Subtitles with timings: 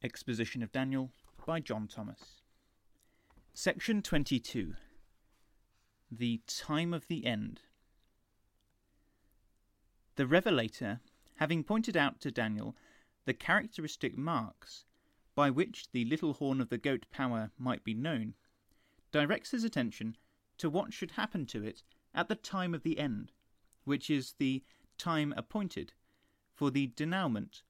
[0.00, 1.10] Exposition of Daniel
[1.44, 2.40] by John Thomas.
[3.52, 4.74] Section 22
[6.08, 7.62] The Time of the End.
[10.14, 11.00] The Revelator,
[11.38, 12.76] having pointed out to Daniel
[13.24, 14.84] the characteristic marks
[15.34, 18.34] by which the little horn of the goat power might be known,
[19.10, 20.16] directs his attention
[20.58, 21.82] to what should happen to it
[22.14, 23.32] at the time of the end,
[23.82, 24.62] which is the
[24.96, 25.92] time appointed
[26.54, 27.62] for the denouement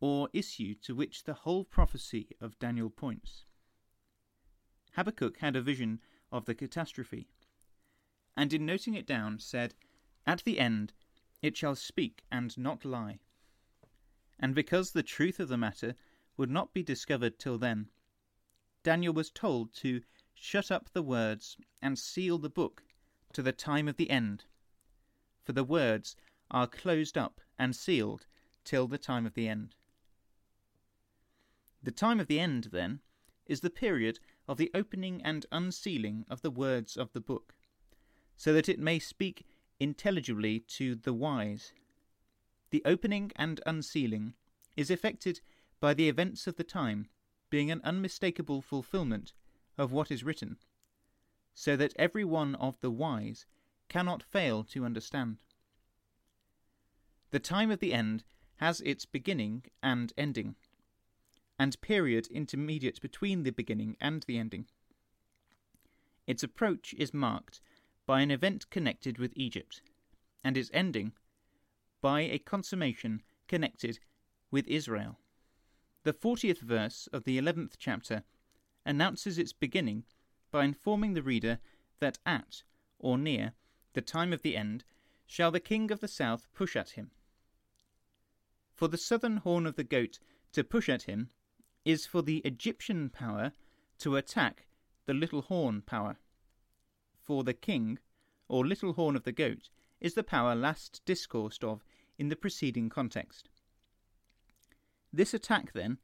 [0.00, 3.44] or issue to which the whole prophecy of Daniel points.
[4.92, 6.00] Habakkuk had a vision
[6.32, 7.28] of the catastrophe,
[8.36, 9.74] and in noting it down said,
[10.26, 10.92] At the end
[11.42, 13.20] it shall speak and not lie.
[14.38, 15.94] And because the truth of the matter
[16.36, 17.90] would not be discovered till then,
[18.82, 22.82] Daniel was told to shut up the words and seal the book
[23.34, 24.44] to the time of the end,
[25.44, 26.16] for the words
[26.50, 28.26] are closed up and sealed
[28.64, 29.76] till the time of the end.
[31.82, 33.00] The time of the end, then,
[33.46, 37.54] is the period of the opening and unsealing of the words of the book,
[38.36, 39.46] so that it may speak
[39.78, 41.72] intelligibly to the wise.
[42.70, 44.34] The opening and unsealing
[44.76, 45.40] is effected
[45.80, 47.08] by the events of the time
[47.48, 49.32] being an unmistakable fulfilment
[49.78, 50.58] of what is written,
[51.54, 53.46] so that every one of the wise
[53.88, 55.38] cannot fail to understand.
[57.30, 58.22] The time of the end
[58.56, 60.56] has its beginning and ending
[61.60, 64.64] and period intermediate between the beginning and the ending.
[66.26, 67.60] Its approach is marked
[68.06, 69.82] by an event connected with Egypt,
[70.42, 71.12] and its ending
[72.00, 73.98] by a consummation connected
[74.50, 75.18] with Israel.
[76.04, 78.24] The 40th verse of the 11th chapter
[78.86, 80.04] announces its beginning
[80.50, 81.58] by informing the reader
[81.98, 82.62] that at,
[82.98, 83.52] or near,
[83.92, 84.82] the time of the end,
[85.26, 87.10] shall the king of the south push at him.
[88.72, 90.18] For the southern horn of the goat
[90.52, 91.28] to push at him
[91.84, 93.52] is for the Egyptian power
[93.98, 94.66] to attack
[95.06, 96.18] the little horn power.
[97.18, 97.98] For the king,
[98.48, 99.68] or little horn of the goat,
[100.00, 101.84] is the power last discoursed of
[102.18, 103.48] in the preceding context.
[105.12, 105.98] This attack, then,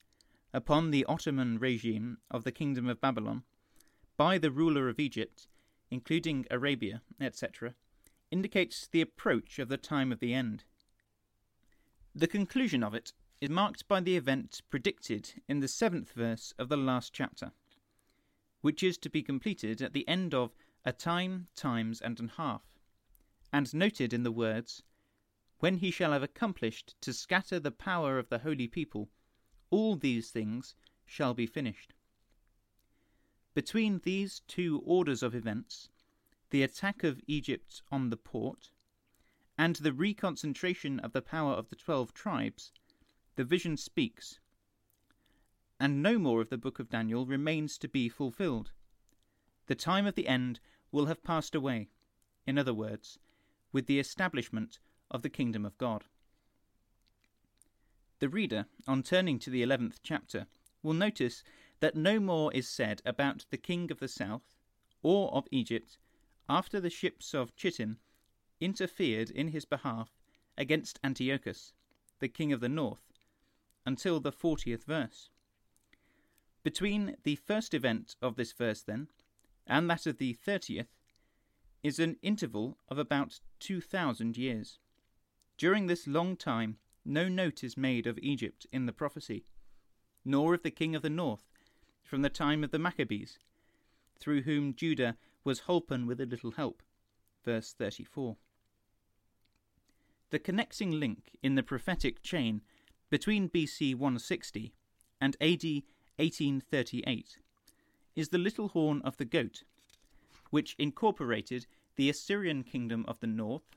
[0.53, 3.45] upon the Ottoman regime of the Kingdom of Babylon,
[4.17, 5.47] by the ruler of Egypt,
[5.91, 7.75] including Arabia, etc.,
[8.31, 10.65] indicates the approach of the time of the end.
[12.15, 16.69] The conclusion of it is marked by the event predicted in the seventh verse of
[16.69, 17.53] the last chapter,
[18.63, 20.55] which is to be completed at the end of
[20.85, 22.63] a time, times, and an half,
[23.53, 24.83] and noted in the words,
[25.59, 29.11] When he shall have accomplished to scatter the power of the holy people,
[29.71, 31.93] all these things shall be finished.
[33.53, 35.91] Between these two orders of events,
[36.51, 38.71] the attack of Egypt on the Porte,
[39.59, 42.73] and the reconcentration of the power of the twelve tribes,
[43.37, 44.41] the vision speaks,
[45.79, 48.73] and no more of the book of Daniel remains to be fulfilled.
[49.67, 50.59] The time of the end
[50.91, 51.89] will have passed away,
[52.47, 53.19] in other words,
[53.73, 54.79] with the establishment
[55.11, 56.05] of the kingdom of God.
[58.21, 60.47] The reader, on turning to the eleventh chapter,
[60.83, 61.45] will notice
[61.81, 64.55] that no more is said about the king of the south
[65.03, 65.99] or of Egypt
[66.49, 67.99] after the ships of Chittim
[68.61, 70.17] interfered in his behalf
[70.57, 71.75] against Antiochus,
[72.21, 73.06] the king of the north,
[73.87, 75.31] until the 40th verse.
[76.63, 79.07] Between the first event of this verse, then,
[79.67, 80.89] and that of the 30th,
[81.83, 84.81] is an interval of about 2,000 years.
[85.57, 89.45] During this long time, no note is made of Egypt in the prophecy,
[90.25, 91.45] nor of the king of the north,
[92.03, 93.39] from the time of the Maccabees,
[94.19, 96.83] through whom Judah was holpen with a little help.
[97.45, 98.37] Verse 34.
[100.31, 102.63] The connecting link in the prophetic chain
[103.11, 104.73] between BC 160
[105.21, 105.65] and AD
[106.17, 107.39] 1838
[108.15, 109.63] is the little horn of the goat,
[110.51, 113.77] which incorporated the Assyrian kingdom of the north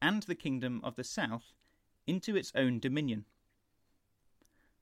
[0.00, 1.52] and the kingdom of the south
[2.06, 3.24] into its own dominion.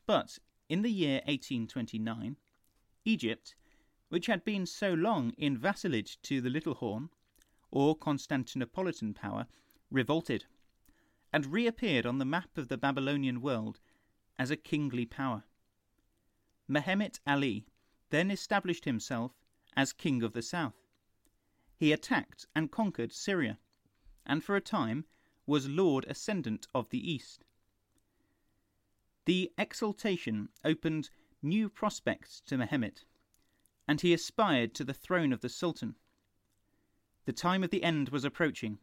[0.07, 2.37] But in the year 1829,
[3.05, 3.55] Egypt,
[4.09, 7.11] which had been so long in vassalage to the Little Horn,
[7.71, 9.47] or Constantinopolitan power,
[9.91, 10.45] revolted,
[11.33, 13.81] and reappeared on the map of the Babylonian world
[14.39, 15.45] as a kingly power.
[16.69, 17.67] Mehemet Ali
[18.11, 19.33] then established himself
[19.77, 20.77] as king of the south.
[21.77, 23.59] He attacked and conquered Syria,
[24.25, 25.05] and for a time
[25.47, 27.45] was lord ascendant of the east.
[29.27, 31.11] The exaltation opened
[31.43, 33.05] new prospects to Mehemet,
[33.87, 35.97] and he aspired to the throne of the Sultan.
[37.25, 38.79] The time of the end was approaching,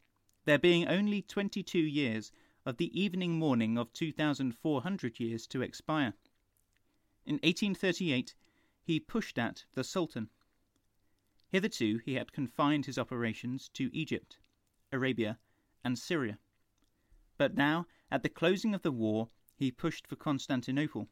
[0.45, 2.31] there being only twenty two years
[2.65, 6.13] of the evening morning of 2,400 years to expire.
[7.25, 8.35] In 1838,
[8.83, 10.29] he pushed at the Sultan.
[11.47, 14.37] Hitherto, he had confined his operations to Egypt,
[14.91, 15.39] Arabia,
[15.83, 16.39] and Syria.
[17.37, 21.09] But now, at the closing of the war, he pushed for Constantinople,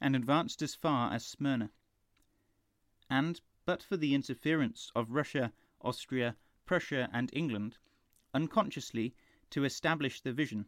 [0.00, 1.70] and advanced as far as Smyrna.
[3.08, 6.36] And, but for the interference of Russia, Austria,
[6.66, 7.78] Prussia, and England,
[8.34, 9.14] unconsciously
[9.50, 10.66] to establish the vision,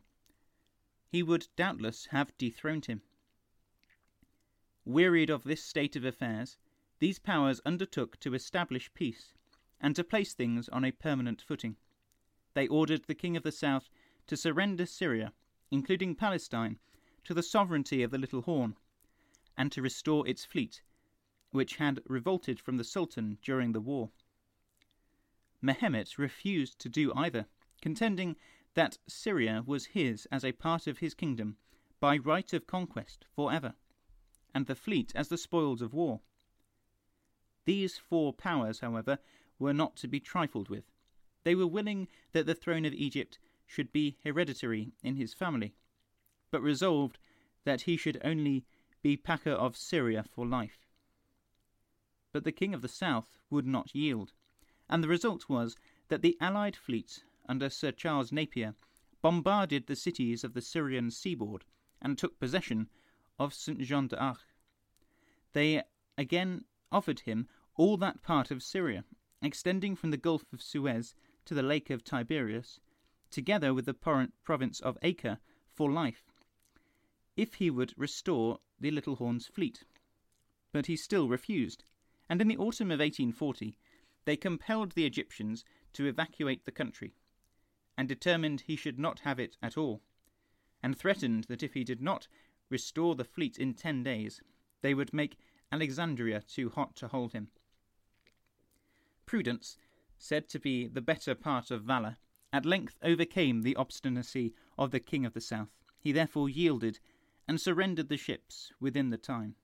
[1.08, 3.02] he would doubtless have dethroned him.
[4.84, 6.56] Wearied of this state of affairs,
[6.98, 9.34] these powers undertook to establish peace,
[9.80, 11.76] and to place things on a permanent footing.
[12.54, 13.90] They ordered the King of the South
[14.26, 15.32] to surrender Syria,
[15.70, 16.78] including Palestine,
[17.24, 18.76] to the sovereignty of the Little Horn,
[19.56, 20.82] and to restore its fleet,
[21.50, 24.10] which had revolted from the Sultan during the war.
[25.62, 27.46] Mehemet refused to do either,
[27.80, 28.36] contending
[28.74, 31.56] that Syria was his as a part of his kingdom
[32.00, 33.74] by right of conquest for ever
[34.52, 36.20] and the fleet as the spoils of war.
[37.64, 39.18] These four powers, however,
[39.58, 40.90] were not to be trifled with.
[41.44, 45.74] They were willing that the throne of Egypt should be hereditary in his family,
[46.50, 47.18] but resolved
[47.64, 48.64] that he should only
[49.00, 50.86] be Pacha of Syria for life.
[52.32, 54.32] But the king of the south would not yield,
[54.92, 55.74] and the result was
[56.08, 58.74] that the allied fleets under Sir Charles Napier
[59.22, 61.64] bombarded the cities of the Syrian seaboard
[62.02, 62.90] and took possession
[63.38, 63.80] of St.
[63.80, 64.44] Jean d'Acre.
[65.54, 65.82] They
[66.18, 69.06] again offered him all that part of Syria,
[69.40, 71.14] extending from the Gulf of Suez
[71.46, 72.78] to the Lake of Tiberias,
[73.30, 73.94] together with the
[74.44, 75.38] province of Acre,
[75.72, 76.30] for life,
[77.34, 79.84] if he would restore the Little Horn's fleet.
[80.70, 81.82] But he still refused,
[82.28, 83.78] and in the autumn of 1840
[84.24, 87.14] they compelled the Egyptians to evacuate the country,
[87.96, 90.02] and determined he should not have it at all,
[90.82, 92.28] and threatened that if he did not
[92.68, 94.40] restore the fleet in ten days,
[94.80, 95.38] they would make
[95.70, 97.48] Alexandria too hot to hold him.
[99.26, 99.76] Prudence,
[100.18, 102.16] said to be the better part of valour,
[102.52, 105.70] at length overcame the obstinacy of the King of the South.
[105.98, 107.00] He therefore yielded,
[107.48, 109.56] and surrendered the ships within the time.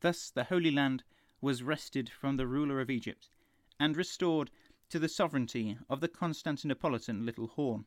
[0.00, 1.02] Thus the Holy Land
[1.40, 3.30] was wrested from the ruler of Egypt,
[3.78, 4.50] and restored
[4.88, 7.86] to the sovereignty of the Constantinopolitan Little Horn,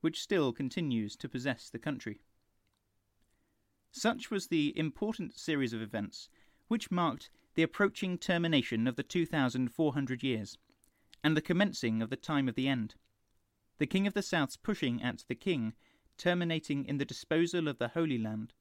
[0.00, 2.20] which still continues to possess the country.
[3.90, 6.28] Such was the important series of events
[6.68, 10.58] which marked the approaching termination of the 2,400 years,
[11.24, 12.94] and the commencing of the time of the end.
[13.78, 15.74] The King of the South's pushing at the King,
[16.18, 18.52] terminating in the disposal of the Holy Land,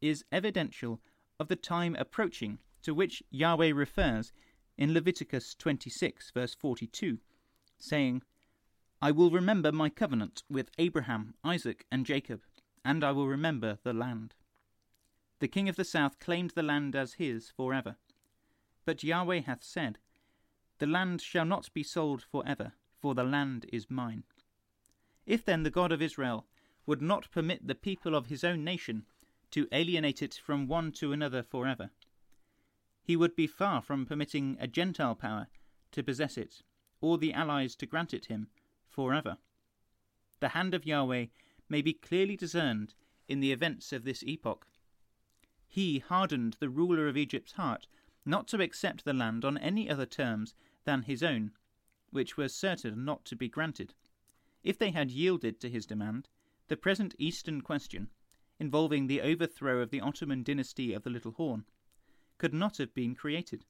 [0.00, 1.00] is evidential
[1.38, 4.32] of the time approaching to which Yahweh refers
[4.80, 7.18] in Leviticus 26, verse 42,
[7.78, 8.22] saying,
[9.02, 12.40] I will remember my covenant with Abraham, Isaac, and Jacob,
[12.82, 14.34] and I will remember the land.
[15.38, 17.96] The king of the south claimed the land as his for ever.
[18.86, 19.98] But Yahweh hath said,
[20.78, 24.24] The land shall not be sold for ever, for the land is mine.
[25.26, 26.46] If then the God of Israel
[26.86, 29.04] would not permit the people of his own nation
[29.50, 31.90] to alienate it from one to another for ever,
[33.02, 35.48] he would be far from permitting a Gentile power
[35.90, 36.62] to possess it,
[37.00, 38.50] or the allies to grant it him
[38.90, 39.38] for ever.
[40.40, 41.28] The hand of Yahweh
[41.68, 42.94] may be clearly discerned
[43.26, 44.66] in the events of this epoch
[45.72, 47.86] he hardened the ruler of Egypt's heart
[48.24, 50.52] not to accept the land on any other terms
[50.82, 51.52] than his own,
[52.10, 53.94] which were certain not to be granted.
[54.64, 56.28] If they had yielded to his demand,
[56.66, 58.10] the present Eastern question,
[58.58, 61.64] involving the overthrow of the Ottoman dynasty of the Little Horn,
[62.40, 63.66] could not have been created.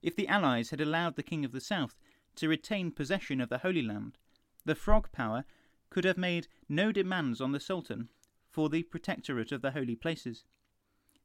[0.00, 1.94] If the Allies had allowed the King of the South
[2.36, 4.16] to retain possession of the Holy Land,
[4.64, 5.44] the Frog Power
[5.90, 8.08] could have made no demands on the Sultan
[8.48, 10.46] for the protectorate of the holy places.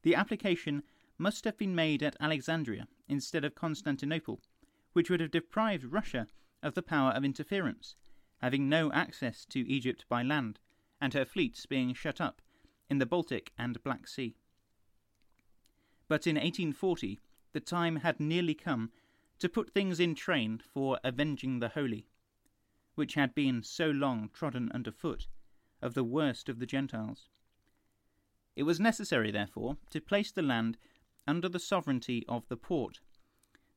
[0.02, 0.84] The application
[1.18, 4.42] must have been made at Alexandria instead of Constantinople,
[4.92, 6.28] which would have deprived Russia
[6.62, 7.96] of the power of interference,
[8.40, 10.60] having no access to Egypt by land,
[11.00, 12.42] and her fleets being shut up
[12.90, 14.36] in the Baltic and Black Sea.
[16.12, 17.22] But in 1840,
[17.54, 18.92] the time had nearly come
[19.40, 22.06] to put things in train for avenging the holy,
[22.96, 25.30] which had been so long trodden under foot
[25.82, 27.30] of the worst of the Gentiles.
[28.58, 30.78] It was necessary, therefore, to place the land
[31.26, 33.00] under the sovereignty of the Porte,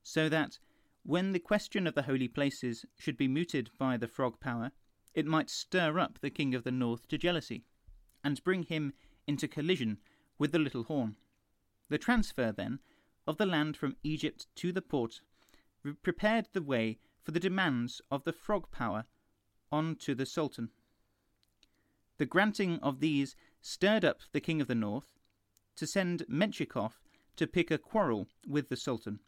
[0.02, 0.58] so that
[1.04, 4.72] when the question of the holy places should be mooted by the frog power,
[5.14, 7.62] it might stir up the king of the north to jealousy,
[8.24, 8.92] and bring him
[9.24, 10.00] into collision
[10.36, 11.14] with the little horn.
[11.88, 12.80] The transfer, then,
[13.26, 15.20] of the land from Egypt to the Porte
[16.02, 19.06] prepared the way for the demands of the frog power
[19.70, 20.70] on to the Sultan.
[22.16, 25.18] The granting of these stirred up the king of the north,
[25.76, 27.00] to send Menshikov
[27.36, 29.20] to pick a quarrel with the Sultan,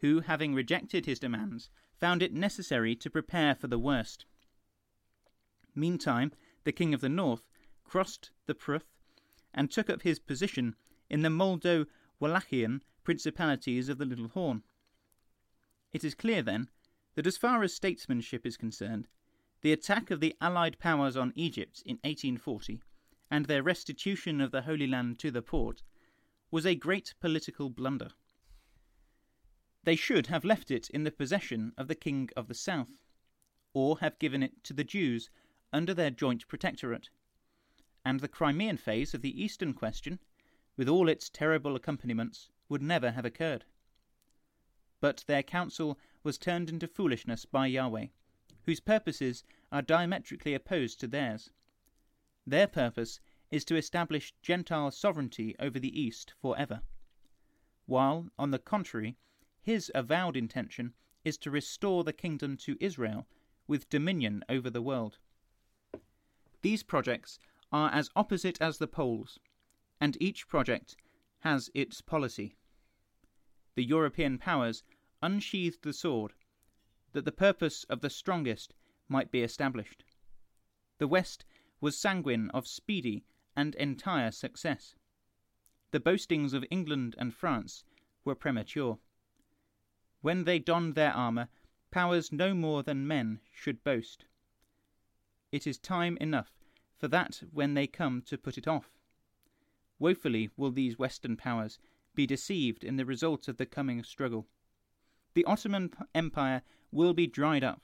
[0.00, 4.26] who, having rejected his demands, found it necessary to prepare for the worst.
[5.74, 6.32] Meantime,
[6.64, 7.48] the King of the North
[7.84, 8.92] crossed the Pruth
[9.54, 10.76] and took up his position
[11.12, 11.86] in the Moldo
[12.20, 14.62] Wallachian principalities of the Little Horn.
[15.92, 16.70] It is clear, then,
[17.14, 19.08] that as far as statesmanship is concerned,
[19.60, 22.80] the attack of the Allied powers on Egypt in 1840
[23.30, 25.82] and their restitution of the Holy Land to the Porte
[26.50, 28.12] was a great political blunder.
[29.84, 33.02] They should have left it in the possession of the King of the South,
[33.74, 35.28] or have given it to the Jews
[35.74, 37.10] under their joint protectorate,
[38.02, 40.18] and the Crimean phase of the Eastern question,
[40.76, 43.64] with all its terrible accompaniments, would never have occurred.
[45.00, 48.06] But their counsel was turned into foolishness by Yahweh,
[48.64, 51.50] whose purposes are diametrically opposed to theirs.
[52.46, 56.82] Their purpose is to establish Gentile sovereignty over the East for ever,
[57.86, 59.18] while, on the contrary,
[59.60, 63.26] his avowed intention is to restore the kingdom to Israel
[63.66, 65.18] with dominion over the world.
[66.62, 67.38] These projects
[67.70, 69.38] are as opposite as the poles,
[70.02, 70.96] and each project
[71.42, 72.56] has its policy.
[73.76, 74.82] The European powers
[75.22, 76.32] unsheathed the sword
[77.12, 78.74] that the purpose of the strongest
[79.08, 80.02] might be established.
[80.98, 81.44] The West
[81.80, 83.22] was sanguine of speedy
[83.54, 84.96] and entire success.
[85.92, 87.84] The boastings of England and France
[88.24, 88.98] were premature.
[90.20, 91.48] When they donned their armour,
[91.92, 94.24] powers no more than men should boast.
[95.52, 96.50] It is time enough
[96.96, 98.90] for that when they come to put it off.
[100.02, 101.78] Woefully will these Western powers
[102.16, 104.48] be deceived in the result of the coming struggle.
[105.34, 107.80] The Ottoman Empire will be dried up,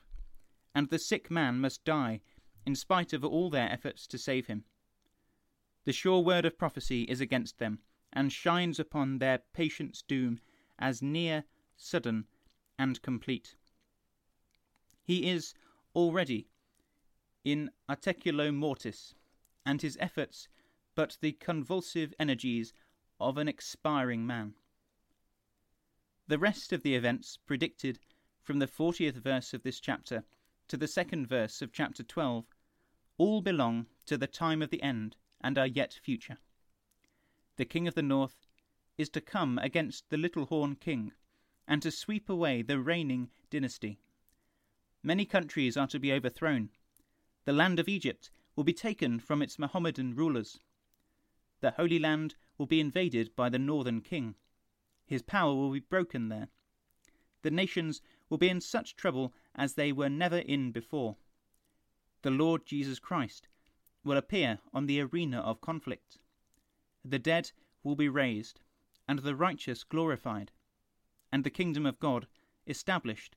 [0.75, 2.21] and the sick man must die
[2.67, 4.65] in spite of all their efforts to save him.
[5.85, 7.79] The sure word of prophecy is against them,
[8.13, 10.41] and shines upon their patient's doom
[10.77, 11.45] as near,
[11.77, 12.27] sudden,
[12.77, 13.55] and complete.
[15.05, 15.55] He is
[15.95, 16.49] already
[17.45, 19.15] in articulo mortis,
[19.65, 20.49] and his efforts
[20.99, 22.73] but the convulsive energies
[23.21, 24.53] of an expiring man.
[26.27, 28.01] The rest of the events predicted
[28.43, 30.25] from the 40th verse of this chapter
[30.67, 32.47] to the second verse of chapter 12
[33.17, 36.39] all belong to the time of the end and are yet future.
[37.59, 38.49] The king of the north
[38.97, 41.13] is to come against the little horn king,
[41.69, 44.01] and to sweep away the reigning dynasty.
[45.05, 46.71] Many countries are to be overthrown.
[47.45, 50.59] The land of Egypt will be taken from its Mohammedan rulers.
[51.61, 54.37] The Holy Land will be invaded by the northern king.
[55.07, 56.49] His power will be broken there.
[57.43, 61.17] The nations will be in such trouble as they were never in before.
[62.23, 63.49] The Lord Jesus Christ
[64.05, 66.19] will appear on the arena of conflict.
[67.05, 68.61] The dead will be raised,
[69.07, 70.53] and the righteous glorified,
[71.33, 72.27] and the kingdom of God
[72.67, 73.37] established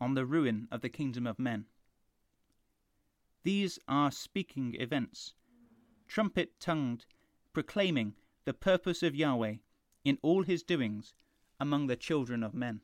[0.00, 1.66] on the ruin of the kingdom of men.
[3.42, 5.34] These are speaking events,
[6.06, 7.06] trumpet tongued,
[7.52, 8.14] proclaiming
[8.44, 9.56] the purpose of Yahweh
[10.04, 11.14] in all his doings
[11.58, 12.80] among the children of men.